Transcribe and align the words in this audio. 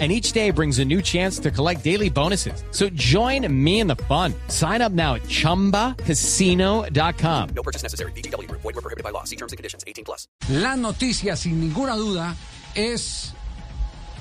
and 0.00 0.10
each 0.10 0.32
day 0.32 0.50
brings 0.50 0.80
a 0.80 0.84
new 0.84 1.00
chance 1.00 1.38
to 1.38 1.52
collect 1.52 1.84
daily 1.84 2.10
bonuses. 2.10 2.64
So 2.72 2.88
join 2.90 3.46
me 3.64 3.78
in 3.78 3.86
the 3.86 3.94
fun. 3.94 4.34
Sign 4.48 4.82
up 4.82 4.90
now 4.90 5.14
at 5.14 5.22
ChumbaCasino.com. 5.22 7.48
No 7.54 7.62
purchase 7.62 7.84
necessary. 7.84 8.10
BGW. 8.12 8.50
Void 8.50 8.64
were 8.64 8.72
prohibited 8.72 9.04
by 9.04 9.10
law. 9.10 9.22
See 9.22 9.36
terms 9.36 9.52
and 9.52 9.56
conditions. 9.56 9.84
18 9.86 10.04
plus. 10.04 10.26
La 10.48 10.74
noticia, 10.74 11.36
sin 11.36 11.60
ninguna 11.60 11.94
duda, 11.94 12.34
es 12.74 13.32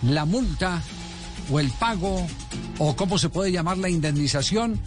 la 0.03 0.25
multa 0.25 0.79
o 1.51 1.59
el 1.59 1.69
pago 1.71 2.27
o 2.79 2.95
cómo 2.95 3.17
se 3.17 3.29
puede 3.29 3.51
llamar 3.51 3.77
la 3.77 3.89
indemnización 3.89 4.79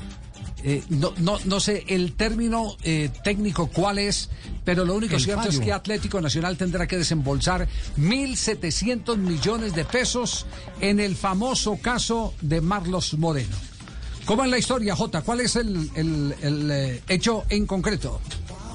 eh, 0.65 0.83
no, 0.89 1.13
no, 1.19 1.39
no 1.45 1.61
sé 1.61 1.85
el 1.89 2.15
término 2.15 2.77
eh, 2.83 3.11
técnico 3.23 3.69
cuál 3.69 3.99
es, 3.99 4.31
pero 4.65 4.85
lo 4.85 4.95
único 4.95 5.19
cierto 5.19 5.49
es 5.49 5.61
que 5.61 5.73
Atlético 5.73 6.21
Nacional 6.21 6.57
tendrá 6.57 6.87
que 6.87 6.97
desembolsar 6.97 7.69
1.700 7.99 9.17
millones 9.17 9.75
de 9.75 9.85
pesos 9.85 10.47
en 10.81 10.99
el 10.99 11.15
famoso 11.15 11.79
caso 11.81 12.35
de 12.41 12.61
Marlos 12.61 13.15
Moreno. 13.15 13.57
¿Cómo 14.25 14.43
es 14.45 14.51
la 14.51 14.59
historia, 14.59 14.97
Jota? 14.97 15.23
¿Cuál 15.23 15.41
es 15.41 15.55
el, 15.55 15.89
el, 15.95 16.35
el 16.43 16.71
eh, 16.71 17.03
hecho 17.09 17.45
en 17.49 17.65
concreto? 17.67 18.21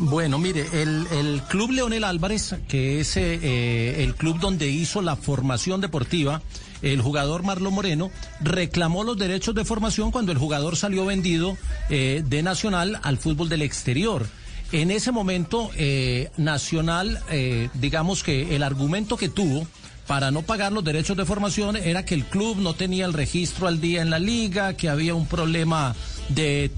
Bueno, 0.03 0.39
mire, 0.39 0.65
el, 0.73 1.05
el 1.11 1.41
Club 1.43 1.71
Leonel 1.71 2.03
Álvarez, 2.03 2.55
que 2.67 2.99
es 2.99 3.17
eh, 3.17 4.03
el 4.03 4.15
club 4.15 4.39
donde 4.39 4.67
hizo 4.67 4.99
la 5.03 5.15
formación 5.15 5.79
deportiva, 5.79 6.41
el 6.81 7.01
jugador 7.01 7.43
Marlon 7.43 7.71
Moreno 7.71 8.09
reclamó 8.39 9.03
los 9.03 9.15
derechos 9.15 9.53
de 9.53 9.63
formación 9.63 10.09
cuando 10.09 10.31
el 10.31 10.39
jugador 10.39 10.76
salió 10.76 11.05
vendido 11.05 11.55
eh, 11.91 12.23
de 12.26 12.41
Nacional 12.41 12.99
al 13.03 13.20
fútbol 13.20 13.48
del 13.48 13.61
exterior. 13.61 14.26
En 14.71 14.89
ese 14.89 15.11
momento, 15.11 15.70
eh, 15.76 16.31
Nacional, 16.35 17.20
eh, 17.29 17.70
digamos 17.76 18.23
que 18.23 18.55
el 18.55 18.63
argumento 18.63 19.17
que 19.17 19.29
tuvo 19.29 19.67
para 20.07 20.31
no 20.31 20.41
pagar 20.41 20.71
los 20.71 20.83
derechos 20.83 21.15
de 21.15 21.26
formación 21.26 21.76
era 21.76 22.05
que 22.05 22.15
el 22.15 22.26
club 22.26 22.57
no 22.57 22.73
tenía 22.73 23.05
el 23.05 23.13
registro 23.13 23.67
al 23.67 23.79
día 23.79 24.01
en 24.01 24.09
la 24.09 24.20
liga, 24.20 24.73
que 24.73 24.89
había 24.89 25.13
un 25.13 25.27
problema 25.27 25.95
de, 26.34 26.71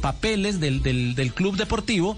papeles 0.00 0.60
del, 0.60 0.82
del, 0.82 1.14
del, 1.14 1.32
club 1.32 1.56
deportivo 1.56 2.16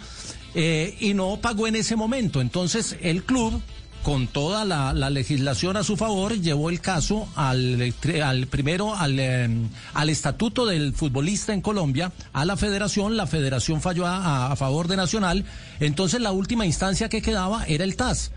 y 0.54 1.14
no 1.14 1.38
pagó 1.40 1.66
en 1.66 1.76
ese 1.76 1.96
momento. 1.96 2.40
Entonces 2.40 2.96
el 3.02 3.24
club 3.24 3.62
con 4.06 4.28
toda 4.28 4.64
la, 4.64 4.92
la, 4.94 5.10
legislación 5.10 5.76
a 5.76 5.82
su 5.82 5.96
favor, 5.96 6.32
llevó 6.40 6.70
el 6.70 6.80
caso 6.80 7.28
al, 7.34 7.92
al 8.22 8.46
primero 8.46 8.94
al, 8.94 9.18
eh, 9.18 9.48
al, 9.94 10.10
estatuto 10.10 10.64
del 10.64 10.94
futbolista 10.94 11.52
en 11.52 11.60
Colombia, 11.60 12.12
a 12.32 12.44
la 12.44 12.56
federación, 12.56 13.16
la 13.16 13.26
federación 13.26 13.80
falló 13.82 14.06
a 14.06 14.54
favor 14.54 14.86
de 14.86 14.94
Nacional, 14.94 15.44
entonces 15.80 16.20
la 16.20 16.30
última 16.30 16.64
instancia 16.64 17.08
que 17.08 17.20
quedaba 17.20 17.64
era 17.66 17.82
el 17.82 17.96
TAS 17.96 18.30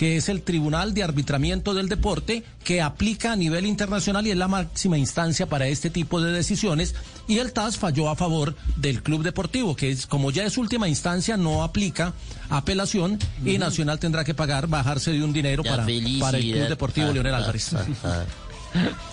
que 0.00 0.16
es 0.16 0.30
el 0.30 0.40
Tribunal 0.40 0.94
de 0.94 1.02
Arbitramiento 1.02 1.74
del 1.74 1.90
Deporte, 1.90 2.42
que 2.64 2.80
aplica 2.80 3.32
a 3.32 3.36
nivel 3.36 3.66
internacional 3.66 4.26
y 4.26 4.30
es 4.30 4.36
la 4.38 4.48
máxima 4.48 4.96
instancia 4.96 5.46
para 5.46 5.66
este 5.66 5.90
tipo 5.90 6.22
de 6.22 6.32
decisiones. 6.32 6.94
Y 7.28 7.36
el 7.36 7.52
TAS 7.52 7.76
falló 7.76 8.08
a 8.08 8.16
favor 8.16 8.56
del 8.76 9.02
Club 9.02 9.22
Deportivo, 9.22 9.76
que 9.76 9.90
es, 9.90 10.06
como 10.06 10.30
ya 10.30 10.44
es 10.44 10.56
última 10.56 10.88
instancia, 10.88 11.36
no 11.36 11.62
aplica 11.62 12.14
apelación 12.48 13.18
y 13.44 13.58
Nacional 13.58 13.98
tendrá 13.98 14.24
que 14.24 14.32
pagar, 14.32 14.68
bajarse 14.68 15.12
de 15.12 15.22
un 15.22 15.34
dinero 15.34 15.62
para, 15.62 15.84
para, 16.18 16.38
el 16.38 16.50
Club 16.50 16.68
Deportivo 16.70 17.08
ah, 17.10 17.12
Leonel 17.12 17.34
ah, 17.34 17.36
Álvarez. 17.36 17.74
Ah, 17.74 17.84
ah. 18.04 18.24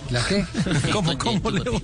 ¿La 0.08 0.24
qué? 0.24 0.46
¿Cómo, 0.90 1.18
cómo, 1.18 1.50
Leo? 1.50 1.82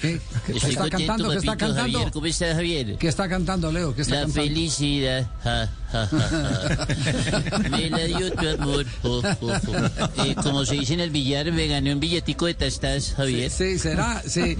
¿Qué, 0.00 0.20
¿Qué 0.46 0.52
está 0.52 0.68
contento, 0.80 0.90
cantando? 0.90 1.30
¿Qué 1.30 1.38
está 1.38 1.56
cantando? 1.56 1.80
Javier, 1.80 2.12
¿cómo 2.12 2.26
estás, 2.26 2.54
Javier? 2.54 2.96
¿Qué 2.98 3.08
está 3.08 3.28
cantando, 3.28 3.72
Leo? 3.72 3.94
¿Qué 3.94 4.02
está 4.02 4.16
La 4.16 4.20
cantando? 4.22 4.42
felicidad, 4.42 5.30
ja, 5.42 5.70
ja, 5.90 6.06
ja, 6.06 7.68
me 7.70 7.90
la 7.90 8.04
dio 8.04 8.32
tu 8.32 8.48
amor. 8.48 8.86
jo, 9.02 9.22
jo, 9.22 9.52
jo. 9.64 10.24
Eh, 10.24 10.34
como 10.42 10.64
se 10.66 10.74
dice 10.74 10.94
en 10.94 11.00
el 11.00 11.10
billar, 11.10 11.50
me 11.52 11.66
gané 11.66 11.94
un 11.94 12.00
billetico 12.00 12.46
de 12.46 12.54
tastas, 12.54 13.14
Javier. 13.16 13.50
Sí, 13.50 13.78
será, 13.78 14.22
sí. 14.26 14.56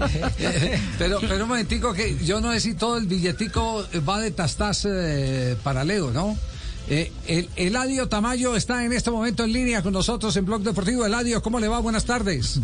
pero, 0.97 1.19
pero 1.21 1.43
un 1.43 1.49
momentico 1.49 1.93
que 1.93 2.17
yo 2.25 2.41
no 2.41 2.51
sé 2.53 2.59
si 2.59 2.73
todo 2.73 2.97
el 2.97 3.05
billetico 3.05 3.85
va 4.07 4.19
de 4.19 4.31
tastas 4.31 4.87
eh, 4.89 5.55
para 5.63 5.83
Leo, 5.83 6.11
¿no? 6.11 6.35
Eh, 6.89 7.11
el, 7.27 7.49
Eladio 7.57 8.07
Tamayo 8.07 8.55
está 8.55 8.85
en 8.85 8.93
este 8.93 9.11
momento 9.11 9.43
en 9.43 9.51
línea 9.51 9.81
con 9.81 9.91
nosotros 9.91 10.35
en 10.37 10.45
Blog 10.45 10.61
Deportivo. 10.61 11.05
Eladio, 11.05 11.41
¿cómo 11.41 11.59
le 11.59 11.67
va? 11.67 11.79
Buenas 11.79 12.05
tardes. 12.05 12.59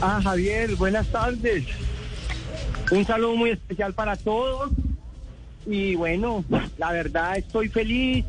Ah, 0.00 0.20
Javier, 0.22 0.74
buenas 0.76 1.06
tardes. 1.08 1.64
Un 2.90 3.04
saludo 3.04 3.36
muy 3.36 3.50
especial 3.50 3.92
para 3.94 4.16
todos. 4.16 4.70
Y 5.66 5.94
bueno, 5.94 6.44
la 6.78 6.92
verdad 6.92 7.36
estoy 7.36 7.68
feliz, 7.68 8.24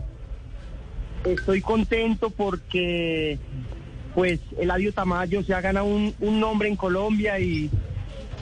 estoy 1.25 1.61
contento 1.61 2.29
porque 2.29 3.39
pues 4.13 4.41
Eladio 4.59 4.91
Tamayo 4.93 5.41
se 5.43 5.53
ha 5.53 5.61
ganado 5.61 5.85
un, 5.85 6.13
un 6.19 6.39
nombre 6.41 6.67
en 6.67 6.75
Colombia 6.75 7.39
y, 7.39 7.69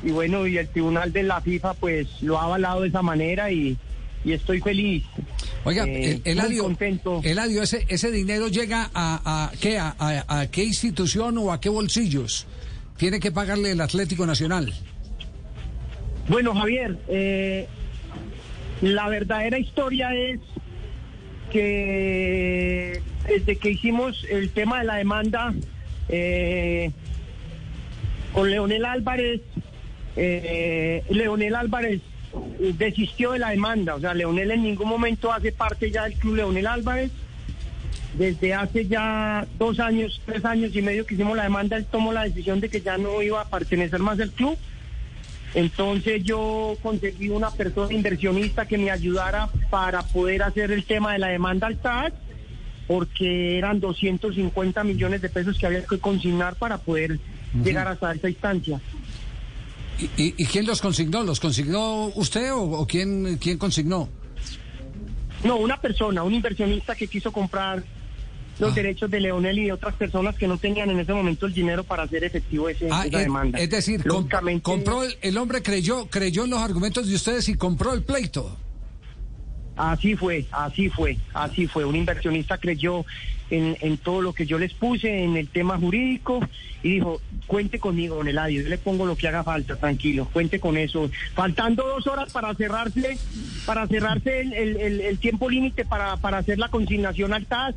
y, 0.04 0.10
bueno, 0.10 0.48
y 0.48 0.58
el 0.58 0.68
tribunal 0.70 1.14
de 1.14 1.22
la 1.22 1.40
FIFA 1.40 1.76
pues 1.76 2.08
lo 2.22 2.40
ha 2.40 2.46
avalado 2.46 2.82
de 2.82 2.88
esa 2.88 3.04
manera 3.04 3.52
y, 3.52 3.78
y 4.26 4.32
estoy 4.34 4.60
feliz. 4.60 5.04
Oiga, 5.64 5.86
Eh, 5.86 6.20
Eladio, 6.26 6.64
muy 6.64 6.72
contento. 6.72 7.22
Eladio 7.24 7.62
ese, 7.62 7.86
ese 7.90 8.10
dinero 8.10 8.48
llega 8.48 8.90
a, 8.92 9.22
a, 9.24 9.52
¿qué? 9.62 9.78
A, 9.78 9.96
a- 10.00 10.40
a 10.40 10.48
qué 10.48 10.64
institución 10.64 11.38
o 11.38 11.54
a 11.54 11.62
qué 11.62 11.70
bolsillos? 11.70 12.48
Tiene 13.00 13.22
que 13.22 13.32
pagarle 13.32 13.72
el 13.72 13.80
Atlético 13.80 14.26
Nacional. 14.26 14.74
Bueno, 16.28 16.54
Javier, 16.54 16.98
eh, 17.08 17.66
la 18.82 19.08
verdadera 19.08 19.58
historia 19.58 20.14
es 20.14 20.42
que 21.50 23.02
desde 23.26 23.56
que 23.56 23.70
hicimos 23.72 24.26
el 24.30 24.50
tema 24.50 24.80
de 24.80 24.84
la 24.86 24.96
demanda 24.96 25.54
eh, 26.10 26.92
con 28.34 28.52
Leonel 28.52 28.84
Álvarez, 28.84 29.42
eh, 30.18 31.02
Leonel 31.10 31.56
Álvarez 31.56 32.02
desistió 32.78 33.32
de 33.32 33.40
la 33.40 33.52
demanda, 33.52 33.96
o 33.96 34.02
sea, 34.02 34.14
Leonel 34.14 34.52
en 34.52 34.64
ningún 34.64 34.90
momento 34.90 35.32
hace 35.32 35.54
parte 35.54 35.90
ya 35.90 36.04
del 36.04 36.16
club 36.16 36.36
Leonel 36.36 36.68
Álvarez. 36.68 37.12
Desde 38.20 38.54
hace 38.54 38.86
ya 38.86 39.48
dos 39.58 39.80
años, 39.80 40.22
tres 40.26 40.44
años 40.44 40.76
y 40.76 40.82
medio 40.82 41.06
que 41.06 41.14
hicimos 41.14 41.38
la 41.38 41.44
demanda, 41.44 41.78
él 41.78 41.86
tomó 41.86 42.12
la 42.12 42.26
decisión 42.26 42.60
de 42.60 42.68
que 42.68 42.82
ya 42.82 42.98
no 42.98 43.22
iba 43.22 43.40
a 43.40 43.48
pertenecer 43.50 44.02
más 44.02 44.20
al 44.20 44.32
club. 44.32 44.58
Entonces 45.54 46.22
yo 46.26 46.76
conseguí 46.84 47.30
una 47.30 47.50
persona 47.50 47.94
inversionista 47.94 48.68
que 48.68 48.78
me 48.78 48.92
ayudara 48.92 49.48
para 49.70 50.04
poder 50.04 50.44
hacer 50.44 50.70
el 50.74 50.84
tema 50.84 51.14
de 51.14 51.20
la 51.20 51.28
demanda 51.28 51.68
al 51.68 51.78
TAS, 51.78 52.12
porque 52.90 53.58
eran 53.58 53.80
250 53.80 54.84
millones 54.84 55.22
de 55.22 55.30
pesos 55.30 55.58
que 55.58 55.66
había 55.66 55.86
que 55.86 55.98
consignar 55.98 56.56
para 56.56 56.78
poder 56.78 57.22
llegar 57.64 57.88
hasta 57.88 58.12
esa 58.12 58.28
instancia. 58.30 58.82
¿Y, 59.98 60.22
y, 60.22 60.36
y 60.38 60.46
quién 60.46 60.66
los 60.66 60.82
consignó? 60.82 61.24
¿Los 61.24 61.40
consignó 61.40 62.08
usted 62.16 62.52
o, 62.52 62.64
o 62.64 62.86
quién, 62.86 63.38
quién 63.38 63.58
consignó? 63.58 64.10
No, 65.46 65.56
una 65.56 65.80
persona, 65.80 66.22
un 66.24 66.34
inversionista 66.34 66.96
que 66.96 67.08
quiso 67.08 67.32
comprar 67.32 67.82
los 68.60 68.72
Ah. 68.72 68.76
derechos 68.76 69.10
de 69.10 69.20
Leonel 69.20 69.58
y 69.60 69.66
de 69.66 69.72
otras 69.74 69.96
personas 69.96 70.36
que 70.36 70.48
no 70.48 70.58
tenían 70.58 70.90
en 70.90 71.00
ese 71.00 71.14
momento 71.14 71.46
el 71.46 71.54
dinero 71.54 71.84
para 71.84 72.04
hacer 72.04 72.24
efectivo 72.24 72.70
ese, 72.70 72.88
Ah, 72.92 73.06
esa 73.08 73.18
es, 73.20 73.24
demanda. 73.26 73.58
es 73.60 73.70
decir, 73.70 74.06
Lógicamente- 74.06 74.62
compró 74.64 75.04
el, 75.04 75.16
el 75.22 75.38
hombre 75.38 75.62
creyó 75.64 76.08
creyó 76.10 76.44
en 76.44 76.50
los 76.52 76.60
argumentos 76.62 77.08
de 77.08 77.16
ustedes 77.16 77.48
y 77.50 77.56
compró 77.56 77.94
el 77.94 78.04
pleito. 78.04 78.58
Así 79.76 80.16
fue, 80.18 80.46
así 80.52 80.90
fue, 80.90 81.18
así 81.34 81.66
fue. 81.66 81.86
Un 81.86 81.96
inversionista 81.96 82.58
creyó 82.58 83.06
en, 83.50 83.78
en 83.80 83.98
todo 83.98 84.22
lo 84.22 84.34
que 84.34 84.46
yo 84.46 84.60
les 84.60 84.74
puse, 84.74 85.24
en 85.24 85.38
el 85.38 85.48
tema 85.48 85.78
jurídico, 85.80 86.42
y 86.84 86.96
dijo, 86.96 87.22
cuente 87.48 87.80
conmigo, 87.80 88.16
don 88.16 88.28
Eladio, 88.28 88.62
yo 88.62 88.68
le 88.70 88.78
pongo 88.78 89.06
lo 89.06 89.16
que 89.16 89.30
haga 89.30 89.42
falta, 89.44 89.78
tranquilo, 89.78 90.28
cuente 90.34 90.60
con 90.60 90.76
eso. 90.76 91.10
Faltando 91.34 91.88
dos 91.88 92.08
horas 92.08 92.30
para 92.34 92.54
cerrarse, 92.56 93.18
para 93.66 93.88
cerrarse 93.88 94.42
el, 94.42 94.52
el- 94.54 94.78
el- 94.78 95.02
el 95.02 95.18
tiempo 95.18 95.50
límite 95.50 95.86
para, 95.86 96.18
para 96.18 96.40
hacer 96.40 96.60
la 96.60 96.68
consignación 96.68 97.32
al 97.34 97.46
TAS, 97.46 97.74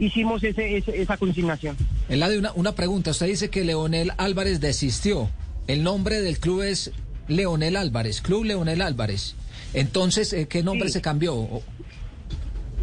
hicimos 0.00 0.42
ese, 0.42 0.78
ese- 0.78 1.00
esa 1.00 1.16
consignación. 1.16 1.76
Eladio, 2.08 2.40
una, 2.40 2.52
una 2.54 2.72
pregunta. 2.74 3.12
Usted 3.12 3.26
dice 3.26 3.50
que 3.50 3.64
Leonel 3.64 4.10
Álvarez 4.16 4.60
desistió. 4.60 5.30
El 5.68 5.84
nombre 5.84 6.20
del 6.20 6.40
club 6.40 6.62
es 6.62 6.90
Leonel 7.28 7.76
Álvarez, 7.76 8.20
Club 8.20 8.44
Leonel 8.44 8.82
Álvarez. 8.82 9.36
Entonces, 9.74 10.32
eh, 10.32 10.48
¿qué 10.48 10.64
nombre 10.64 10.88
Sí. 10.88 10.94
se 10.94 11.00
cambió? 11.00 11.62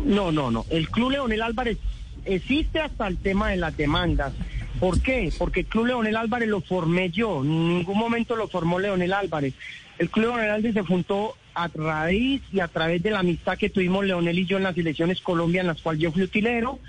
No, 0.06 0.32
no, 0.32 0.52
no. 0.52 0.66
El 0.70 0.90
Club 0.90 1.12
Leonel 1.12 1.42
Álvarez 1.42 1.78
existe 2.26 2.80
hasta 2.80 3.08
el 3.08 3.18
tema 3.18 3.50
de 3.50 3.58
las 3.58 3.76
demandas. 3.76 4.34
¿Por 4.80 5.02
qué? 5.02 5.34
Porque 5.38 5.62
el 5.62 5.66
Club 5.66 5.88
Leonel 5.88 6.16
Álvarez 6.16 6.48
lo 6.48 6.62
formé 6.62 7.10
yo. 7.10 7.42
En 7.44 7.70
ningún 7.80 7.98
momento 7.98 8.36
lo 8.36 8.48
formó 8.48 8.80
Leonel 8.80 9.12
Álvarez. 9.12 9.54
El 9.98 10.10
Club 10.10 10.26
Leonel 10.28 10.52
Álvarez 10.52 10.76
se 10.76 10.84
fundó 10.84 11.34
a 11.58 11.70
raíz 11.74 12.42
y 12.54 12.60
a 12.60 12.68
través 12.68 13.02
de 13.02 13.12
la 13.12 13.20
amistad 13.20 13.58
que 13.58 13.70
tuvimos 13.70 14.06
Leonel 14.06 14.40
y 14.40 14.46
yo 14.46 14.58
en 14.58 14.64
las 14.64 14.78
elecciones 14.78 15.22
Colombia, 15.22 15.62
en 15.62 15.68
las 15.68 15.82
cuales 15.82 16.02
yo 16.02 16.12
fui 16.12 16.24
utilero, 16.24 16.80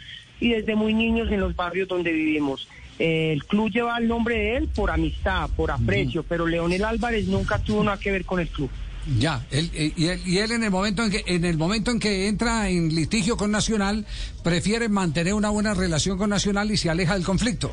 y 0.41 0.51
desde 0.51 0.77
muy 0.77 0.95
niños 0.95 1.31
en 1.31 1.41
los 1.41 1.57
barrios 1.57 1.89
donde 1.89 2.13
vivimos. 2.13 2.69
El 2.99 3.45
club 3.45 3.71
lleva 3.71 3.97
el 3.99 4.09
nombre 4.09 4.37
de 4.37 4.57
él 4.57 4.69
por 4.69 4.91
amistad, 4.91 5.49
por 5.57 5.71
aprecio, 5.71 6.23
pero 6.23 6.47
Leonel 6.47 6.85
Álvarez 6.85 7.27
nunca 7.27 7.59
tuvo 7.59 7.83
nada 7.85 7.99
que 7.99 8.11
ver 8.11 8.25
con 8.25 8.41
el 8.41 8.49
club. 8.49 8.71
Ya, 9.19 9.47
él, 9.51 9.71
eh, 9.73 9.93
y, 9.97 10.07
él, 10.07 10.21
y 10.27 10.39
él 10.39 10.53
en 10.53 10.65
el 10.65 10.71
momento 10.71 11.03
en 11.03 11.11
que 11.11 11.23
en 11.27 11.45
el 11.45 11.57
momento 11.57 11.91
en 11.91 11.99
que 11.99 12.29
entra 12.29 12.69
en 12.69 12.95
litigio 12.95 13.39
con 13.39 13.51
Nacional 13.51 14.05
prefiere 14.45 14.89
mantener 14.91 15.33
una 15.33 15.49
buena 15.49 15.73
relación 15.73 16.19
con 16.19 16.29
Nacional 16.29 16.71
y 16.71 16.77
se 16.77 16.91
aleja 16.91 17.15
del 17.15 17.25
conflicto. 17.25 17.73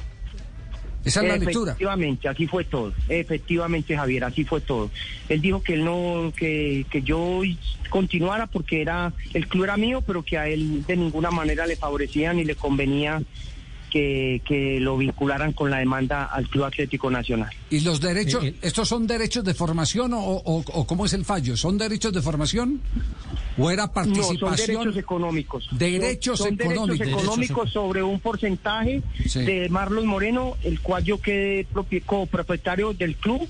Esa 1.05 1.21
es 1.21 1.27
la 1.29 1.37
lectura. 1.37 1.71
Efectivamente, 1.71 2.27
así 2.27 2.47
fue 2.47 2.63
todo. 2.65 2.91
Efectivamente, 3.07 3.95
Javier, 3.95 4.23
así 4.25 4.43
fue 4.43 4.59
todo. 4.59 4.89
Él 5.29 5.39
dijo 5.41 5.61
que 5.63 5.75
él 5.75 5.85
no, 5.85 6.33
que, 6.35 6.85
que 6.89 7.01
yo 7.03 7.41
continuara 7.89 8.47
porque 8.47 8.81
era 8.81 9.13
el 9.33 9.47
club 9.47 9.63
era 9.65 9.77
mío, 9.77 10.01
pero 10.05 10.23
que 10.23 10.37
a 10.37 10.47
él 10.49 10.83
de 10.85 10.97
ninguna 10.97 11.31
manera 11.31 11.65
le 11.67 11.75
favorecía 11.75 12.33
ni 12.33 12.43
le 12.43 12.55
convenía 12.55 13.21
que, 13.91 14.41
que 14.45 14.79
lo 14.81 14.97
vincularan 14.97 15.53
con 15.53 15.71
la 15.71 15.77
demanda 15.77 16.25
al 16.25 16.49
Club 16.49 16.65
Atlético 16.65 17.09
Nacional. 17.09 17.49
¿Y 17.69 17.79
los 17.79 18.01
derechos, 18.01 18.43
Eh, 18.43 18.47
eh. 18.47 18.55
estos 18.63 18.89
son 18.89 19.07
derechos 19.07 19.45
de 19.45 19.53
formación 19.53 20.13
o, 20.13 20.19
o- 20.19 20.63
o 20.67 20.85
cómo 20.87 21.05
es 21.05 21.13
el 21.13 21.23
fallo? 21.23 21.55
¿Son 21.55 21.77
derechos 21.77 22.11
de 22.11 22.21
formación 22.21 22.81
o 23.57 23.71
era 23.71 23.85
No, 23.85 23.93
participación? 23.93 24.37
son 24.39 24.55
derechos 24.55 24.97
económicos. 24.97 25.67
Derechos 25.71 26.39
son 26.39 26.53
económicos. 26.55 26.99
derechos 26.99 27.23
económicos 27.23 27.71
sobre 27.71 28.03
un 28.03 28.19
porcentaje 28.19 29.01
Sí. 29.25 29.41
de 29.43 29.69
Marlon 29.69 30.05
Moreno, 30.07 30.55
el 30.63 30.79
cual 30.81 31.03
yo 31.03 31.19
quedé 31.19 31.65
propi- 31.67 32.03
copropietario 32.03 32.93
del 32.93 33.15
club 33.15 33.47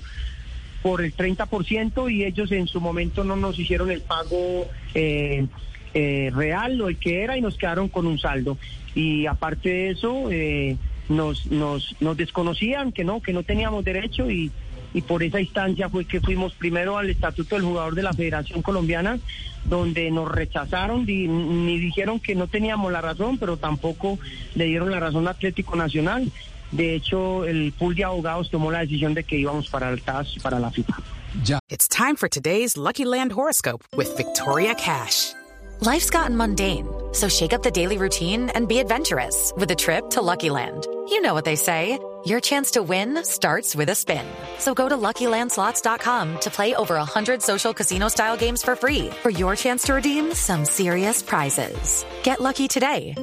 por 0.82 1.02
el 1.02 1.12
30% 1.14 2.08
y 2.10 2.24
ellos 2.24 2.52
en 2.52 2.68
su 2.68 2.80
momento 2.80 3.24
no 3.24 3.34
nos 3.36 3.58
hicieron 3.58 3.90
el 3.90 4.02
pago 4.02 4.66
eh, 4.94 5.46
eh, 5.94 6.30
real 6.34 6.80
o 6.80 6.88
el 6.88 6.98
que 6.98 7.22
era 7.22 7.36
y 7.36 7.40
nos 7.40 7.56
quedaron 7.56 7.88
con 7.88 8.06
un 8.06 8.18
saldo. 8.18 8.56
Y 8.94 9.26
aparte 9.26 9.68
de 9.68 9.90
eso, 9.90 10.30
eh, 10.30 10.76
nos, 11.08 11.46
nos, 11.46 11.96
nos 12.00 12.16
desconocían 12.16 12.92
que 12.92 13.02
no, 13.04 13.20
que 13.20 13.32
no 13.32 13.42
teníamos 13.42 13.84
derecho 13.84 14.30
y, 14.30 14.50
y 14.96 15.02
por 15.02 15.22
esa 15.22 15.38
instancia 15.40 15.90
fue 15.90 16.06
que 16.06 16.20
fuimos 16.22 16.54
primero 16.54 16.96
al 16.96 17.10
Estatuto 17.10 17.54
del 17.54 17.64
Jugador 17.64 17.94
de 17.94 18.02
la 18.02 18.14
Federación 18.14 18.62
Colombiana, 18.62 19.18
donde 19.66 20.10
nos 20.10 20.30
rechazaron, 20.32 21.04
di- 21.04 21.28
ni 21.28 21.78
dijeron 21.78 22.18
que 22.18 22.34
no 22.34 22.46
teníamos 22.48 22.90
la 22.90 23.02
razón, 23.02 23.36
pero 23.36 23.58
tampoco 23.58 24.18
le 24.54 24.64
dieron 24.64 24.90
la 24.90 24.98
razón 24.98 25.28
al 25.28 25.34
Atlético 25.34 25.76
Nacional. 25.76 26.32
De 26.72 26.94
hecho, 26.94 27.44
el 27.44 27.72
pool 27.78 27.94
de 27.94 28.04
abogados 28.04 28.50
tomó 28.50 28.70
la 28.72 28.80
decisión 28.80 29.12
de 29.12 29.22
que 29.24 29.36
íbamos 29.36 29.68
para 29.68 29.90
el 29.90 30.00
TAS, 30.00 30.36
para 30.42 30.58
la 30.58 30.70
FIFA. 30.70 30.96
Ya. 31.44 31.58
It's 31.68 31.86
time 31.88 32.16
for 32.16 32.28
today's 32.30 32.76
Lucky 32.78 33.04
Land 33.04 33.32
horoscope 33.32 33.84
with 33.96 34.16
Victoria 34.16 34.74
Cash. 34.74 35.34
Life's 35.82 36.08
gotten 36.08 36.34
mundane, 36.36 36.86
so 37.12 37.28
shake 37.28 37.52
up 37.52 37.62
the 37.62 37.70
daily 37.70 37.98
routine 37.98 38.48
and 38.54 38.66
be 38.66 38.78
adventurous 38.80 39.52
with 39.58 39.70
a 39.70 39.74
trip 39.74 40.08
to 40.10 40.22
Lucky 40.22 40.48
Land. 40.48 40.86
You 41.10 41.20
know 41.20 41.34
what 41.34 41.44
they 41.44 41.56
say. 41.56 41.98
Your 42.26 42.40
chance 42.40 42.72
to 42.72 42.82
win 42.82 43.22
starts 43.24 43.76
with 43.76 43.88
a 43.88 43.94
spin. 43.94 44.26
So 44.58 44.74
go 44.74 44.88
to 44.88 44.96
LuckyLandSlots.com 44.96 46.40
to 46.40 46.50
play 46.50 46.74
over 46.74 46.96
100 46.96 47.40
social 47.40 47.72
casino-style 47.72 48.36
games 48.36 48.64
for 48.64 48.74
free 48.74 49.10
for 49.22 49.30
your 49.30 49.54
chance 49.54 49.84
to 49.84 49.94
redeem 49.94 50.34
some 50.34 50.64
serious 50.64 51.22
prizes. 51.22 52.04
Get 52.24 52.40
lucky 52.40 52.66
today 52.66 53.14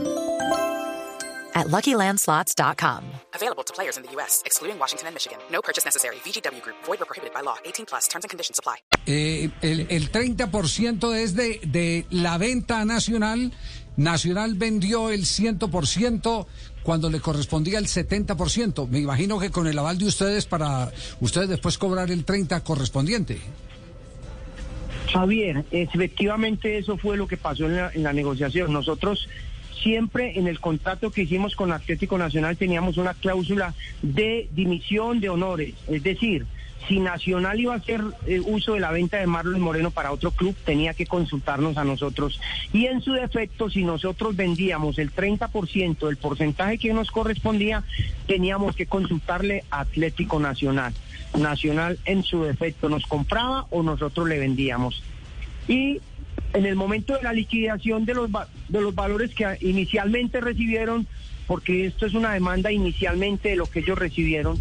at 1.55 1.67
LuckyLandSlots.com. 1.67 3.03
Available 3.35 3.63
to 3.63 3.73
players 3.73 3.97
in 3.97 4.03
the 4.03 4.11
U.S., 4.13 4.41
excluding 4.45 4.79
Washington 4.79 5.07
and 5.07 5.15
Michigan. 5.15 5.37
No 5.51 5.61
purchase 5.61 5.83
necessary. 5.83 6.15
VGW 6.23 6.61
Group, 6.61 6.77
void 6.85 7.01
or 7.01 7.05
prohibited 7.05 7.33
by 7.33 7.41
law. 7.41 7.57
18 7.65 7.85
plus 7.85 8.07
terms 8.07 8.23
and 8.23 8.29
conditions 8.29 8.57
apply. 8.57 8.77
Eh, 9.05 9.49
el, 9.61 9.87
el 9.89 10.11
30% 10.11 11.13
es 11.15 11.35
de, 11.35 11.59
de 11.65 12.05
la 12.11 12.37
venta 12.37 12.85
Nacional. 12.85 13.51
Nacional 13.95 14.55
vendió 14.55 15.09
el 15.09 15.25
100% 15.25 16.47
cuando 16.83 17.09
le 17.09 17.19
correspondía 17.19 17.79
el 17.79 17.85
70%. 17.85 18.87
Me 18.87 18.99
imagino 18.99 19.39
que 19.39 19.49
con 19.49 19.67
el 19.67 19.79
aval 19.79 19.97
de 19.97 20.05
ustedes 20.05 20.45
para 20.45 20.91
ustedes 21.19 21.49
después 21.49 21.77
cobrar 21.77 22.11
el 22.11 22.25
30% 22.25 22.63
correspondiente. 22.63 23.39
Javier, 25.11 25.63
efectivamente 25.71 26.77
eso 26.77 26.97
fue 26.97 27.17
lo 27.17 27.27
que 27.27 27.37
pasó 27.37 27.67
en 27.67 28.03
la, 28.03 28.13
negociación. 28.13 28.73
Nosotros 28.73 29.29
siempre 29.81 30.37
en 30.39 30.47
el 30.47 30.59
contrato 30.59 31.11
que 31.11 31.23
hicimos 31.23 31.55
con 31.55 31.71
Atlético 31.71 32.17
Nacional 32.17 32.57
teníamos 32.57 32.97
una 32.97 33.13
cláusula 33.13 33.75
de 34.01 34.49
dimisión 34.53 35.19
de 35.19 35.29
honores. 35.29 35.75
Es 35.87 36.01
decir, 36.03 36.45
si 36.87 36.99
Nacional 36.99 37.59
iba 37.59 37.73
a 37.73 37.77
hacer 37.77 38.01
eh, 38.25 38.39
uso 38.39 38.73
de 38.73 38.79
la 38.79 38.91
venta 38.91 39.17
de 39.17 39.27
Marlon 39.27 39.61
Moreno 39.61 39.91
para 39.91 40.11
otro 40.11 40.31
club, 40.31 40.55
tenía 40.65 40.93
que 40.93 41.05
consultarnos 41.05 41.77
a 41.77 41.83
nosotros. 41.83 42.39
Y 42.71 42.87
en 42.87 43.01
su 43.01 43.13
defecto, 43.13 43.69
si 43.69 43.83
nosotros 43.83 44.35
vendíamos 44.35 44.97
el 44.99 45.13
30% 45.13 46.07
del 46.07 46.17
porcentaje 46.17 46.77
que 46.77 46.93
nos 46.93 47.11
correspondía, 47.11 47.83
teníamos 48.27 48.75
que 48.75 48.85
consultarle 48.85 49.63
a 49.71 49.81
Atlético 49.81 50.39
Nacional. 50.39 50.93
Nacional 51.37 51.99
en 52.05 52.23
su 52.23 52.43
defecto 52.43 52.89
nos 52.89 53.05
compraba 53.05 53.65
o 53.69 53.81
nosotros 53.81 54.27
le 54.27 54.39
vendíamos. 54.39 55.03
Y 55.67 56.01
en 56.53 56.65
el 56.65 56.75
momento 56.75 57.15
de 57.15 57.23
la 57.23 57.33
liquidación 57.33 58.05
de 58.05 58.13
los, 58.13 58.29
de 58.69 58.81
los 58.81 58.93
valores 58.93 59.33
que 59.33 59.57
inicialmente 59.61 60.41
recibieron, 60.41 61.07
porque 61.47 61.85
esto 61.85 62.05
es 62.05 62.13
una 62.13 62.33
demanda 62.33 62.71
inicialmente 62.71 63.49
de 63.49 63.55
lo 63.55 63.65
que 63.65 63.79
ellos 63.79 63.97
recibieron, 63.97 64.59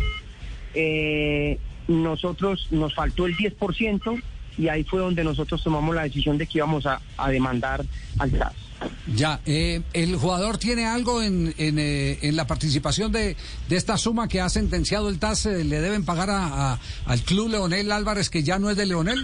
eh, 0.75 1.59
nosotros 1.89 2.67
nos 2.71 2.95
faltó 2.95 3.27
el 3.27 3.37
10% 3.37 4.23
y 4.59 4.69
ahí 4.69 4.85
fue 4.85 5.01
donde 5.01 5.25
nosotros 5.25 5.63
tomamos 5.63 5.95
la 5.95 6.03
decisión 6.03 6.37
de 6.39 6.47
que 6.47 6.59
íbamos 6.59 6.85
a, 6.87 7.01
a 7.17 7.31
demandar 7.31 7.85
al 8.19 8.31
TAS. 8.33 8.53
Ya, 9.15 9.41
eh, 9.47 9.81
¿el 9.93 10.17
jugador 10.17 10.59
tiene 10.59 10.87
algo 10.87 11.23
en, 11.23 11.55
en, 11.57 11.79
eh, 11.79 12.19
en 12.23 12.35
la 12.37 12.47
participación 12.49 13.13
de, 13.13 13.37
de 13.69 13.77
esta 13.77 13.97
suma 13.97 14.27
que 14.29 14.41
ha 14.41 14.49
sentenciado 14.49 15.09
el 15.09 15.19
TAS? 15.21 15.47
eh, 15.47 15.65
¿Le 15.65 15.81
deben 15.81 16.05
pagar 16.05 16.31
a- 16.31 16.73
a- 16.73 16.79
al 17.07 17.21
club 17.21 17.49
Leonel 17.49 17.93
Álvarez, 17.93 18.29
que 18.29 18.43
ya 18.43 18.59
no 18.59 18.71
es 18.71 18.77
de 18.77 18.87
Leonel? 18.87 19.23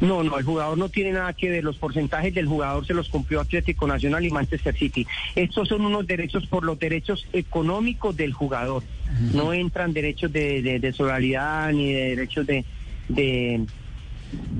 No, 0.00 0.22
no, 0.22 0.38
el 0.38 0.44
jugador 0.44 0.78
no 0.78 0.88
tiene 0.88 1.10
nada 1.12 1.32
que 1.32 1.50
ver. 1.50 1.64
Los 1.64 1.76
porcentajes 1.76 2.32
del 2.32 2.46
jugador 2.46 2.86
se 2.86 2.94
los 2.94 3.08
cumplió 3.08 3.40
Atlético 3.40 3.88
Nacional 3.88 4.24
y 4.24 4.30
Manchester 4.30 4.76
City. 4.78 5.04
Estos 5.34 5.66
son 5.68 5.84
unos 5.84 6.06
derechos 6.06 6.46
por 6.46 6.64
los 6.64 6.78
derechos 6.78 7.26
económicos 7.32 8.16
del 8.16 8.32
jugador. 8.32 8.84
No 9.32 9.52
entran 9.52 9.92
derechos 9.92 10.32
de, 10.32 10.62
de, 10.62 10.78
de 10.78 10.92
solidaridad 10.92 11.72
ni 11.72 11.92
de 11.92 12.00
derechos 12.10 12.46
de, 12.46 12.64
de, 13.08 13.66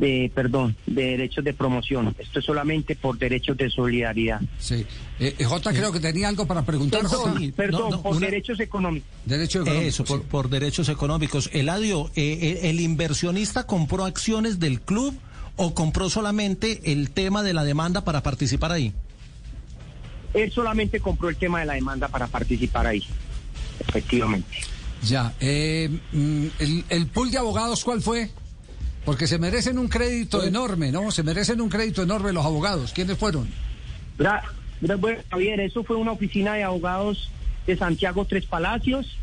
de, 0.00 0.33
perdón, 0.35 0.75
de 0.87 1.03
derechos 1.11 1.45
de 1.45 1.53
promoción. 1.55 2.15
Esto 2.19 2.39
es 2.39 2.45
solamente 2.45 2.97
por 2.97 3.19
derechos 3.19 3.56
de 3.56 3.69
solidaridad. 3.71 4.41
Sí. 4.59 4.87
Eh, 5.21 5.35
eh, 5.39 5.45
Jota 5.45 5.72
creo 5.72 5.93
que 5.93 6.01
tenía 6.01 6.29
algo 6.29 6.46
para 6.46 6.63
preguntar, 6.63 7.05
Jota. 7.05 7.32
Perdón, 7.34 7.53
perdón, 7.53 7.81
no, 7.82 7.91
no, 7.96 8.03
por 8.03 8.17
una- 8.17 8.27
derechos 8.27 8.58
económicos. 8.61 9.08
Derecho 9.27 9.61
económico, 9.63 9.89
Eso, 9.89 10.06
sí. 10.06 10.15
por 10.31 10.49
derechos 10.49 10.89
económicos. 10.89 11.51
Eladio, 11.53 12.11
eh, 12.17 12.39
eh, 12.63 12.70
¿el 12.70 12.81
inversionista 12.81 13.67
compró 13.67 14.05
acciones 14.06 14.58
del 14.58 14.81
club 14.81 15.15
o 15.56 15.75
compró 15.75 16.08
solamente 16.08 16.93
el 16.93 17.11
tema 17.11 17.43
de 17.43 17.53
la 17.53 17.65
demanda 17.65 18.05
para 18.05 18.22
participar 18.22 18.72
ahí? 18.72 18.93
Él 20.34 20.51
solamente 20.53 21.01
compró 21.01 21.29
el 21.29 21.37
tema 21.37 21.61
de 21.61 21.67
la 21.67 21.75
demanda 21.75 22.08
para 22.08 22.27
participar 22.27 22.87
ahí. 22.87 23.03
Efectivamente. 23.81 24.49
Ya, 25.03 25.32
eh, 25.41 25.89
mm, 26.13 26.47
el, 26.58 26.85
el 26.89 27.06
pool 27.06 27.31
de 27.31 27.39
abogados, 27.39 27.85
¿cuál 27.85 28.03
fue? 28.03 28.31
Porque 29.05 29.27
se 29.27 29.39
merecen 29.39 29.79
un 29.79 29.89
crédito 29.89 30.43
enorme, 30.44 30.91
¿no? 30.93 31.11
Se 31.11 31.23
merecen 31.23 31.61
un 31.61 31.69
crédito 31.69 32.03
enorme 32.03 32.32
los 32.32 32.44
abogados. 32.44 32.93
¿Quiénes 32.93 33.17
fueron? 33.17 33.49
Bueno, 34.19 35.20
Javier, 35.31 35.61
eso 35.61 35.85
fue 35.85 35.97
una 35.97 36.13
oficina 36.13 36.55
de 36.55 36.65
abogados 36.65 37.31
de 37.67 37.77
Santiago 37.77 38.25
Tres 38.25 38.47
Palacios, 38.47 39.17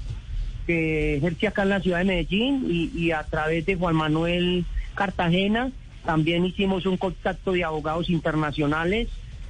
que 0.66 1.18
ejerce 1.18 1.48
acá 1.48 1.64
en 1.64 1.70
la 1.70 1.82
ciudad 1.82 2.00
de 2.00 2.06
Medellín, 2.06 2.66
y, 2.70 2.92
y 2.98 3.12
a 3.12 3.24
través 3.24 3.66
de 3.66 3.76
Juan 3.76 3.96
Manuel 3.96 4.66
Cartagena 4.96 5.72
también 6.06 6.46
hicimos 6.46 6.86
un 6.86 6.98
contacto 6.98 7.52
de 7.52 7.64
abogados 7.64 8.10
internacionales, 8.10 9.10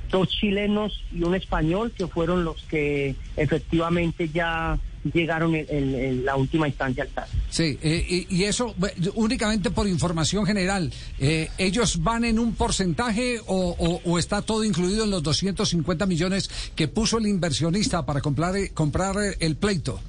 dos 0.09 0.29
chilenos 0.29 1.03
y 1.13 1.23
un 1.23 1.35
español, 1.35 1.91
que 1.95 2.07
fueron 2.07 2.45
los 2.45 2.61
que 2.63 3.15
efectivamente 3.35 4.29
ya 4.29 4.77
llegaron 5.13 5.53
en, 5.55 5.65
en- 5.69 5.95
en 5.95 6.25
la 6.25 6.35
última 6.35 6.67
instancia 6.67 7.03
al 7.03 7.09
TAS. 7.09 7.29
Sí, 7.49 7.77
eh, 7.81 8.05
y, 8.29 8.35
y 8.35 8.43
eso 8.45 8.73
únicamente 9.15 9.69
por 9.69 9.87
información 9.87 10.45
general. 10.45 10.91
eh, 11.19 11.49
¿Ellos 11.57 12.01
van 12.03 12.25
en 12.25 12.39
un 12.39 12.53
porcentaje 12.55 13.39
o, 13.45 13.75
o- 13.77 14.01
o 14.03 14.19
está 14.19 14.41
todo 14.41 14.63
incluido 14.63 15.03
en 15.03 15.11
los 15.11 15.21
250 15.23 16.05
millones 16.05 16.49
que 16.75 16.87
puso 16.87 17.17
el 17.17 17.27
inversionista 17.27 18.05
para 18.05 18.21
comprar, 18.21 18.55
eh, 18.57 18.71
comprar 18.73 19.15
el 19.39 19.55
pleito? 19.55 19.99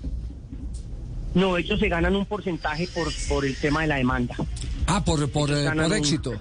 No, 1.35 1.59
ellos 1.59 1.79
se 1.79 1.89
ganan 1.89 2.17
un 2.17 2.25
porcentaje 2.25 2.89
por, 2.95 3.09
por 3.29 3.45
el 3.45 3.55
tema 3.57 3.83
de 3.83 3.89
la 3.89 3.97
demanda. 3.97 4.35
Ah, 4.87 5.05
por, 5.05 5.29
por, 5.31 5.51
eh, 5.51 5.67
por 5.75 5.85
un- 5.85 5.93
éxito. 5.93 6.41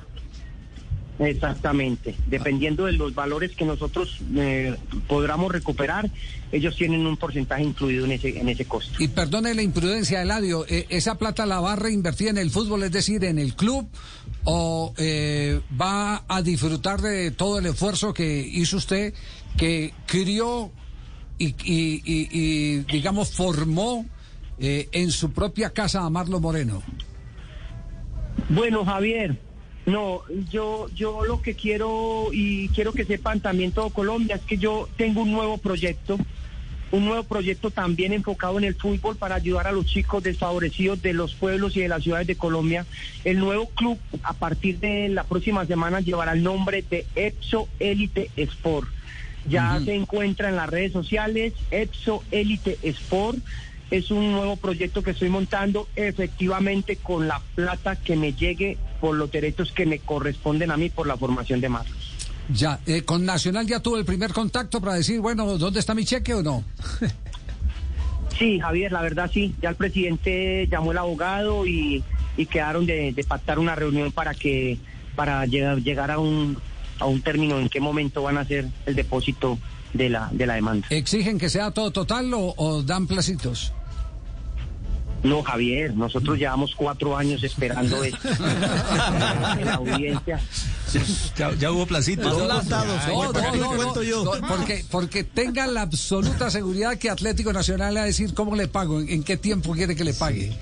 Exactamente. 1.18 2.14
Dependiendo 2.28 2.86
de 2.86 2.92
los 2.92 3.16
valores 3.16 3.56
que 3.56 3.64
nosotros 3.64 4.20
eh, 4.36 4.76
podamos 5.08 5.50
recuperar, 5.52 6.10
ellos 6.52 6.76
tienen 6.76 7.06
un 7.08 7.16
porcentaje 7.16 7.64
incluido 7.64 8.04
en 8.06 8.12
ese, 8.12 8.38
en 8.38 8.50
ese 8.50 8.66
costo. 8.66 9.02
Y 9.02 9.08
perdone 9.08 9.54
la 9.54 9.62
imprudencia, 9.62 10.22
Eladio, 10.22 10.66
eh, 10.68 10.86
¿esa 10.90 11.16
plata 11.18 11.46
la 11.46 11.62
va 11.62 11.74
a 11.74 11.76
reinvertir 11.78 12.28
en 12.28 12.38
el 12.38 12.50
fútbol, 12.52 12.84
es 12.84 12.92
decir, 12.92 13.24
en 13.24 13.40
el 13.40 13.56
club, 13.56 13.88
o 14.44 14.94
eh, 14.98 15.62
va 15.80 16.24
a 16.28 16.42
disfrutar 16.42 17.02
de 17.02 17.32
todo 17.32 17.60
el 17.60 17.66
esfuerzo 17.68 18.14
que 18.14 18.40
hizo 18.40 18.76
usted, 18.78 19.14
que 19.58 19.94
crió 20.08 20.70
y, 21.38 21.48
y- 21.64 22.02
y- 22.06 22.30
y, 22.32 22.78
digamos, 22.92 23.32
formó 23.32 24.06
eh, 24.60 24.90
en 24.92 25.12
su 25.12 25.32
propia 25.32 25.70
casa 25.70 26.02
a 26.04 26.10
Marlo 26.10 26.42
Moreno? 26.42 26.84
Bueno, 28.50 28.84
Javier, 28.86 29.40
no, 29.86 30.24
yo, 30.50 30.88
yo 30.96 31.26
lo 31.26 31.42
que 31.42 31.54
quiero 31.54 32.30
y 32.32 32.70
quiero 32.70 32.92
que 32.92 33.06
sepan 33.06 33.40
también 33.40 33.72
todo 33.72 33.92
Colombia 33.92 34.36
es 34.36 34.42
que 34.42 34.58
yo 34.58 34.90
tengo 34.98 35.22
un 35.22 35.32
nuevo 35.32 35.60
proyecto, 35.60 36.18
un 36.92 37.06
nuevo 37.06 37.24
proyecto 37.24 37.70
también 37.70 38.12
enfocado 38.12 38.58
en 38.58 38.64
el 38.64 38.74
fútbol 38.74 39.16
para 39.16 39.36
ayudar 39.36 39.68
a 39.68 39.72
los 39.72 39.86
chicos 39.86 40.24
desfavorecidos 40.24 41.04
de 41.04 41.14
los 41.14 41.36
pueblos 41.36 41.78
y 41.78 41.82
de 41.82 41.88
las 41.88 42.02
ciudades 42.02 42.26
de 42.26 42.36
Colombia. 42.36 42.86
El 43.24 43.38
nuevo 43.38 43.68
club 43.68 44.00
a 44.24 44.34
partir 44.34 44.80
de 44.80 45.08
la 45.10 45.24
próxima 45.24 45.66
semana 45.68 46.00
llevará 46.00 46.34
el 46.34 46.42
nombre 46.42 46.84
de 46.90 47.06
Epso 47.16 47.70
Elite 47.80 48.32
Sport. 48.38 48.90
Ya 49.48 49.80
se 49.86 49.94
encuentra 49.94 50.50
en 50.50 50.56
las 50.56 50.68
redes 50.68 50.92
sociales, 50.92 51.54
Epso 51.70 52.24
Elite 52.32 52.80
Sport. 52.82 53.38
Es 53.92 54.10
un 54.10 54.32
nuevo 54.32 54.56
proyecto 54.56 55.04
que 55.04 55.12
estoy 55.12 55.30
montando 55.30 55.88
efectivamente 55.96 56.96
con 56.96 57.28
la 57.28 57.40
plata 57.54 57.96
que 57.96 58.16
me 58.16 58.34
llegue 58.34 58.80
por 59.00 59.16
los 59.16 59.32
derechos 59.32 59.72
que 59.72 59.86
me 59.86 60.00
corresponden 60.00 60.72
a 60.72 60.78
mí 60.78 60.90
por 60.90 61.08
la 61.08 61.18
formación 61.18 61.62
de 61.62 61.70
Marcos. 61.70 62.14
Ya, 62.50 62.80
eh, 62.86 63.02
con 63.04 63.26
Nacional 63.26 63.66
ya 63.66 63.80
tuvo 63.80 63.98
el 63.98 64.06
primer 64.06 64.32
contacto 64.32 64.80
para 64.80 64.94
decir, 64.96 65.20
bueno, 65.20 65.58
¿dónde 65.58 65.80
está 65.80 65.96
mi 65.96 66.06
cheque 66.06 66.34
o 66.34 66.44
no? 66.44 66.64
Sí, 68.38 68.60
Javier, 68.60 68.92
la 68.92 69.02
verdad 69.02 69.30
sí. 69.34 69.56
Ya 69.62 69.70
el 69.70 69.76
presidente 69.76 70.68
llamó 70.70 70.92
el 70.92 70.98
abogado 70.98 71.66
y, 71.66 72.04
y 72.36 72.46
quedaron 72.46 72.86
de, 72.86 73.14
de 73.14 73.24
pactar 73.24 73.60
una 73.60 73.76
reunión 73.76 74.12
para 74.12 74.34
que 74.34 74.78
para 75.16 75.46
llegar, 75.46 75.78
llegar 75.78 76.12
a 76.12 76.20
un 76.20 76.58
a 77.00 77.06
un 77.06 77.22
término 77.22 77.60
en 77.60 77.70
qué 77.70 77.80
momento 77.80 78.24
van 78.24 78.38
a 78.38 78.42
hacer 78.42 78.68
el 78.86 78.96
depósito 78.96 79.58
de 79.94 80.10
la 80.10 80.30
de 80.32 80.46
la 80.46 80.56
demanda. 80.56 80.88
¿Exigen 80.90 81.38
que 81.38 81.50
sea 81.50 81.72
todo 81.72 81.92
total 81.92 82.34
o, 82.34 82.54
o 82.58 82.84
dan 82.84 83.08
placitos? 83.08 83.74
No, 85.26 85.44
Javier, 85.44 85.94
nosotros 85.96 86.38
llevamos 86.38 86.74
cuatro 86.76 87.18
años 87.18 87.44
esperando 87.44 88.04
esto. 88.04 88.28
en 89.60 89.66
la 89.66 89.74
audiencia. 89.76 90.40
Ya, 91.38 91.54
ya 91.56 91.72
hubo 91.72 91.86
placitos. 91.86 92.26
No, 92.38 92.48
no, 92.48 92.62
no, 92.64 93.34
¿Para 93.34 93.48
no, 93.48 93.52
qué 93.52 93.58
no, 93.58 93.72
le 93.72 93.78
cuento 93.78 93.96
no, 93.96 94.04
yo? 94.04 94.24
no, 94.24 94.48
porque, 94.48 94.86
porque 94.90 95.24
tenga 95.24 95.68
la 95.68 95.82
absoluta 95.82 96.50
seguridad 96.50 96.98
que 96.98 97.10
Atlético 97.10 97.52
Nacional 97.52 97.94
le 97.94 98.00
va 98.00 98.04
a 98.04 98.08
decir 98.08 98.34
cómo 98.34 98.56
le 98.56 98.68
pago, 98.68 99.02
en, 99.02 99.10
en 99.10 99.24
qué 99.24 99.36
tiempo 99.38 99.74
quiere 99.74 99.96
que 99.96 100.04
le 100.04 100.14
pague. 100.14 100.56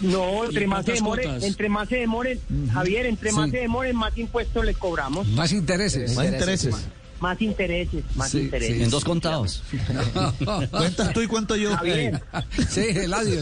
No, 0.00 0.44
entre 0.46 0.66
más 0.66 0.84
se 0.84 0.92
cuántas 0.92 0.94
demore, 0.94 1.22
cuotas? 1.24 1.42
entre 1.44 1.68
más 1.68 1.88
se 1.88 1.96
demore, 1.96 2.38
Javier, 2.72 3.06
entre 3.06 3.30
más 3.32 3.44
Sí. 3.44 3.50
se 3.52 3.58
demore, 3.58 3.92
más 3.92 4.16
impuestos 4.18 4.64
les 4.64 4.76
cobramos. 4.76 5.28
Más 5.28 5.52
intereses. 5.52 6.16
Más 6.16 6.26
intereses. 6.26 6.72
Más 6.72 6.80
intereses, 6.82 6.97
más 7.20 7.38
Sí, 7.38 7.46
intereses. 7.46 8.04
sí. 8.28 8.50
En 8.82 8.90
dos 8.90 9.04
contados. 9.04 9.62
Cuentas 10.70 11.12
tú 11.12 11.20
y 11.22 11.26
cuento 11.26 11.56
yo. 11.56 11.74
Javier. 11.76 12.22
Sí. 12.68 12.82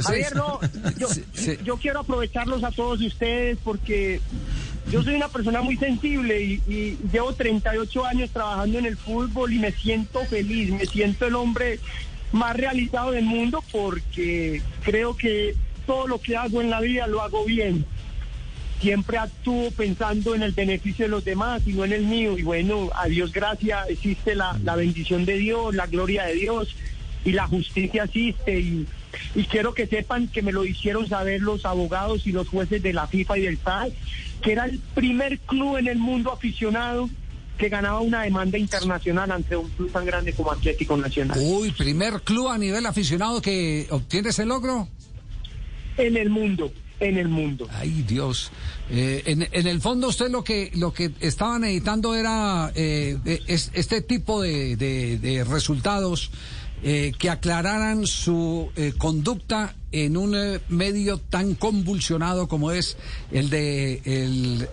Javier, 0.02 0.34
no, 0.36 0.60
yo, 0.98 1.08
Sí, 1.08 1.24
sí. 1.34 1.58
yo 1.64 1.76
quiero 1.76 2.00
aprovecharlos 2.00 2.64
a 2.64 2.70
todos 2.70 3.00
ustedes 3.00 3.58
porque 3.62 4.20
yo 4.90 5.02
soy 5.02 5.14
una 5.14 5.28
persona 5.28 5.62
muy 5.62 5.76
sensible 5.76 6.42
y, 6.42 6.52
y 6.68 6.98
llevo 7.12 7.32
38 7.34 8.04
años 8.06 8.30
trabajando 8.30 8.78
en 8.78 8.86
el 8.86 8.96
fútbol 8.96 9.52
y 9.52 9.58
me 9.58 9.72
siento 9.72 10.24
feliz, 10.26 10.70
me 10.72 10.86
siento 10.86 11.26
el 11.26 11.34
hombre 11.34 11.80
más 12.32 12.56
realizado 12.56 13.12
del 13.12 13.24
mundo 13.24 13.62
porque 13.72 14.62
creo 14.84 15.16
que 15.16 15.54
todo 15.86 16.06
lo 16.08 16.20
que 16.20 16.36
hago 16.36 16.60
en 16.60 16.70
la 16.70 16.80
vida 16.80 17.06
lo 17.06 17.22
hago 17.22 17.44
bien. 17.44 17.84
Siempre 18.80 19.18
actúo 19.18 19.70
pensando 19.70 20.34
en 20.34 20.42
el 20.42 20.52
beneficio 20.52 21.06
de 21.06 21.10
los 21.10 21.24
demás 21.24 21.62
y 21.66 21.72
no 21.72 21.84
en 21.84 21.92
el 21.92 22.04
mío. 22.04 22.38
Y 22.38 22.42
bueno, 22.42 22.90
a 22.94 23.06
Dios 23.06 23.32
gracias, 23.32 23.88
existe 23.88 24.34
la, 24.34 24.58
la 24.62 24.76
bendición 24.76 25.24
de 25.24 25.38
Dios, 25.38 25.74
la 25.74 25.86
gloria 25.86 26.24
de 26.24 26.34
Dios 26.34 26.76
y 27.24 27.32
la 27.32 27.46
justicia 27.46 28.04
existe. 28.04 28.60
Y, 28.60 28.86
y 29.34 29.44
quiero 29.44 29.74
que 29.74 29.86
sepan 29.86 30.28
que 30.28 30.42
me 30.42 30.52
lo 30.52 30.64
hicieron 30.64 31.08
saber 31.08 31.40
los 31.40 31.64
abogados 31.64 32.26
y 32.26 32.32
los 32.32 32.48
jueces 32.48 32.82
de 32.82 32.92
la 32.92 33.06
FIFA 33.06 33.38
y 33.38 33.42
del 33.42 33.58
TAS, 33.58 33.90
que 34.42 34.52
era 34.52 34.66
el 34.66 34.78
primer 34.94 35.38
club 35.40 35.78
en 35.78 35.88
el 35.88 35.98
mundo 35.98 36.32
aficionado 36.32 37.08
que 37.56 37.68
ganaba 37.68 38.00
una 38.00 38.22
demanda 38.22 38.58
internacional 38.58 39.30
ante 39.30 39.56
un 39.56 39.68
club 39.70 39.90
tan 39.90 40.04
grande 40.04 40.32
como 40.32 40.52
Atlético 40.52 40.96
Nacional. 40.96 41.38
Uy, 41.40 41.70
primer 41.70 42.20
club 42.22 42.48
a 42.48 42.58
nivel 42.58 42.84
aficionado 42.86 43.40
que 43.40 43.86
obtiene 43.90 44.28
ese 44.28 44.44
logro. 44.44 44.88
En 45.96 46.16
el 46.16 46.28
mundo, 46.28 46.70
en 47.00 47.18
el 47.18 47.28
mundo. 47.28 47.68
Ay, 47.72 48.04
Dios. 48.08 48.50
Eh, 48.90 49.22
en, 49.26 49.66
el 49.66 49.80
fondo 49.80 50.08
usted 50.08 50.30
lo 50.30 50.42
que 50.44 50.70
lo 50.74 50.92
que 50.92 51.10
estaban 51.20 51.64
editando 51.64 52.14
era 52.14 52.72
eh, 52.74 53.18
es- 53.46 53.70
este 53.74 54.00
tipo 54.00 54.40
de, 54.42 54.76
de- 54.76 55.44
resultados 55.44 56.30
eh, 56.82 57.12
que 57.18 57.30
aclararan 57.30 58.06
su 58.06 58.70
eh, 58.76 58.92
conducta 58.96 59.74
en 59.92 60.16
un 60.16 60.36
medio 60.68 61.18
tan 61.18 61.54
convulsionado 61.54 62.48
como 62.48 62.70
es 62.70 62.96
el 63.32 63.48
de 63.50 64.02
el 64.04 64.68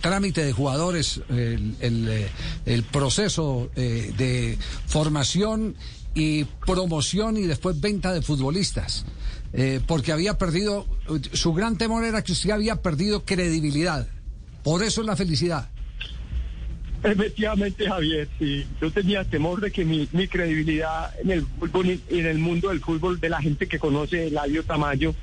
trámite 0.00 0.44
de 0.44 0.52
jugadores, 0.52 1.20
el, 1.28 1.74
el, 1.80 2.26
el 2.64 2.82
proceso 2.84 3.70
eh, 3.76 4.12
de 4.16 4.58
formación 4.86 5.76
y 6.14 6.44
promoción 6.44 7.36
y 7.36 7.42
después 7.42 7.78
venta 7.80 8.12
de 8.12 8.22
futbolistas. 8.22 9.04
Eh, 9.56 9.80
porque 9.86 10.10
había 10.10 10.36
perdido, 10.36 10.84
su 11.32 11.52
gran 11.52 11.78
temor 11.78 12.04
era 12.04 12.22
que 12.22 12.32
usted 12.32 12.50
había 12.50 12.82
perdido 12.82 13.24
credibilidad. 13.24 14.08
Por 14.64 14.82
eso 14.82 15.00
es 15.00 15.06
la 15.06 15.14
felicidad. 15.14 15.70
Efectivamente, 17.04 17.86
Javier, 17.86 18.28
sí. 18.38 18.66
Yo 18.80 18.90
tenía 18.90 19.24
temor 19.24 19.60
de 19.60 19.70
que 19.70 19.84
mi, 19.84 20.06
credibilidad 20.26 21.12
en 21.20 21.30
el 21.30 21.42
fútbol 21.42 22.00
en 22.08 22.26
el 22.26 22.38
mundo 22.38 22.70
del 22.70 22.80
fútbol, 22.80 23.20
de 23.20 23.28
la 23.28 23.40
gente 23.40 23.68
que 23.68 23.78
conoce 23.78 24.26
Eladio 24.26 24.64
Tamayo, 24.64 25.14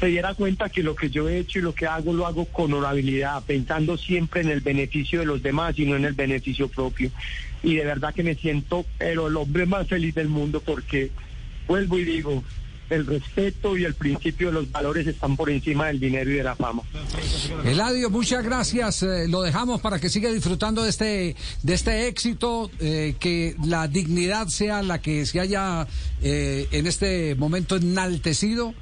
se 0.00 0.06
diera 0.06 0.34
cuenta 0.34 0.68
que 0.68 0.82
lo 0.82 0.96
que 0.96 1.10
yo 1.10 1.28
he 1.28 1.38
hecho 1.38 1.60
y 1.60 1.62
lo 1.62 1.74
que 1.74 1.86
hago 1.86 2.12
lo 2.12 2.26
hago 2.26 2.46
con 2.46 2.72
honorabilidad, 2.74 3.42
pensando 3.44 3.96
siempre 3.96 4.40
en 4.40 4.50
el 4.50 4.60
beneficio 4.60 5.20
de 5.20 5.26
los 5.26 5.42
demás 5.42 5.78
y 5.78 5.86
no 5.86 5.94
en 5.94 6.04
el 6.04 6.14
beneficio 6.14 6.68
propio. 6.68 7.10
Y 7.62 7.76
de 7.76 7.84
verdad 7.84 8.12
que 8.12 8.24
me 8.24 8.34
siento, 8.34 8.84
el 8.98 9.18
hombre 9.18 9.64
más 9.64 9.86
feliz 9.86 10.14
del 10.16 10.28
mundo 10.28 10.60
porque 10.60 11.12
vuelvo 11.68 11.98
y 11.98 12.04
digo, 12.04 12.42
el 12.90 13.06
respeto 13.06 13.76
y 13.76 13.84
el 13.84 13.94
principio 13.94 14.48
de 14.48 14.54
los 14.54 14.70
valores 14.70 15.06
están 15.06 15.36
por 15.36 15.50
encima 15.50 15.86
del 15.86 16.00
dinero 16.00 16.30
y 16.30 16.34
de 16.34 16.42
la 16.42 16.56
fama. 16.56 16.82
Eladio, 17.64 18.10
muchas 18.10 18.44
gracias. 18.44 19.02
Eh, 19.02 19.28
lo 19.28 19.42
dejamos 19.42 19.80
para 19.80 19.98
que 19.98 20.08
siga 20.08 20.30
disfrutando 20.30 20.82
de 20.82 20.90
este, 20.90 21.36
de 21.62 21.74
este 21.74 22.08
éxito, 22.08 22.70
eh, 22.80 23.14
que 23.18 23.56
la 23.64 23.88
dignidad 23.88 24.48
sea 24.48 24.82
la 24.82 25.00
que 25.00 25.26
se 25.26 25.40
haya 25.40 25.86
eh, 26.22 26.68
en 26.70 26.86
este 26.86 27.34
momento 27.34 27.76
enaltecido. 27.76 28.74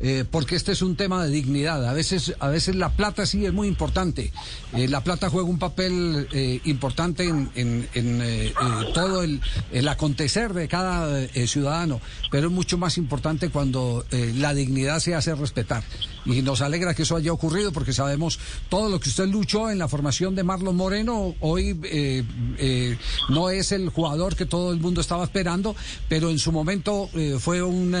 Eh, 0.00 0.24
porque 0.30 0.54
este 0.56 0.72
es 0.72 0.82
un 0.82 0.96
tema 0.96 1.24
de 1.24 1.30
dignidad. 1.30 1.84
A 1.88 1.92
veces, 1.92 2.34
a 2.38 2.48
veces 2.48 2.76
la 2.76 2.90
plata 2.90 3.26
sí 3.26 3.44
es 3.44 3.52
muy 3.52 3.66
importante. 3.68 4.32
Eh, 4.74 4.86
la 4.88 5.02
plata 5.02 5.28
juega 5.30 5.48
un 5.48 5.58
papel 5.58 6.28
eh, 6.32 6.60
importante 6.64 7.24
en, 7.24 7.50
en- 7.54 7.88
en, 7.94 8.22
eh, 8.22 8.46
eh, 8.48 8.54
todo 8.94 9.22
el, 9.22 9.40
el 9.72 9.88
acontecer 9.88 10.52
de 10.54 10.68
cada 10.68 11.20
eh, 11.24 11.46
ciudadano, 11.46 12.00
pero 12.30 12.46
es 12.48 12.52
mucho 12.52 12.78
más 12.78 12.96
importante 12.98 13.50
cuando 13.50 14.04
la 14.10 14.54
dignidad 14.54 15.00
se 15.00 15.14
hace 15.14 15.34
respetar. 15.34 15.82
Y 16.24 16.42
nos 16.42 16.60
alegra 16.60 16.94
que 16.94 17.02
eso 17.02 17.16
haya 17.16 17.32
ocurrido 17.32 17.72
porque 17.72 17.92
sabemos 17.92 18.38
todo 18.68 18.88
lo 18.90 19.00
que 19.00 19.08
usted 19.08 19.26
luchó 19.28 19.70
en 19.70 19.78
la 19.78 19.88
formación 19.88 20.34
de 20.34 20.42
Marlon 20.44 20.76
Moreno. 20.76 21.34
Hoy 21.40 21.74
no 23.28 23.50
es 23.50 23.72
el 23.72 23.88
jugador 23.88 24.36
que 24.36 24.46
todo 24.46 24.72
el 24.72 24.78
mundo 24.80 25.00
estaba 25.00 25.24
esperando, 25.24 25.74
pero 26.08 26.30
en 26.30 26.38
su 26.38 26.52
momento 26.52 27.08
fue 27.38 27.62
un 27.62 27.96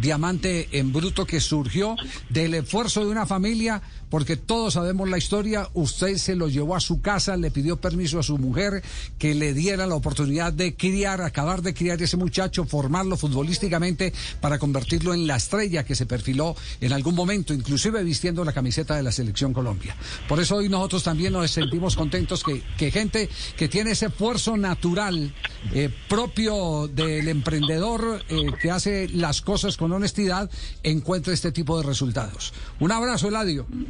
diamante 0.00 0.68
en 0.72 0.92
bruto 0.92 1.26
que 1.26 1.39
surgió 1.40 1.96
del 2.28 2.54
esfuerzo 2.54 3.00
de 3.04 3.10
una 3.10 3.26
familia, 3.26 3.82
porque 4.10 4.36
todos 4.36 4.74
sabemos 4.74 5.08
la 5.08 5.18
historia. 5.18 5.68
Usted 5.72 6.16
se 6.16 6.34
lo 6.36 6.48
llevó 6.48 6.76
a 6.76 6.80
su 6.80 7.00
casa, 7.00 7.36
le 7.36 7.50
pidió 7.50 7.80
permiso 7.80 8.18
a 8.18 8.22
su 8.22 8.36
mujer 8.36 8.82
que 9.18 9.34
le 9.34 9.54
diera 9.54 9.86
la 9.86 9.94
oportunidad 9.94 10.52
de 10.52 10.74
criar, 10.74 11.22
acabar 11.22 11.62
de 11.62 11.72
criar 11.72 12.02
ese 12.02 12.16
muchacho, 12.16 12.64
formarlo 12.64 13.16
futbolísticamente 13.16 14.12
para 14.40 14.58
convertirlo 14.58 15.14
en 15.14 15.26
la 15.26 15.36
estrella 15.36 15.84
que 15.84 15.94
se 15.94 16.06
perfiló 16.06 16.56
en 16.80 16.92
algún 16.92 17.14
momento, 17.14 17.54
inclusive 17.54 18.02
vistiendo 18.02 18.44
la 18.44 18.52
camiseta 18.52 18.96
de 18.96 19.02
la 19.02 19.12
Selección 19.12 19.52
Colombia. 19.52 19.96
Por 20.28 20.40
eso 20.40 20.56
hoy 20.56 20.68
nosotros 20.68 21.04
también 21.04 21.32
nos 21.32 21.50
sentimos 21.50 21.96
contentos 21.96 22.42
que, 22.44 22.90
gente 22.90 23.28
que 23.56 23.68
tiene 23.68 23.92
ese 23.92 24.06
esfuerzo 24.06 24.56
natural 24.56 25.32
eh, 25.72 25.88
propio 26.08 26.88
del 26.88 27.28
emprendedor 27.28 28.24
eh, 28.28 28.46
que 28.60 28.70
hace 28.70 29.08
las 29.08 29.40
cosas 29.40 29.76
con 29.76 29.92
honestidad 29.92 30.50
encuentre 30.82 31.34
este 31.34 31.52
tipo 31.52 31.80
de 31.80 31.86
resultados. 31.86 32.52
Un 32.80 32.92
abrazo, 32.92 33.28
Eladio. 33.28 33.66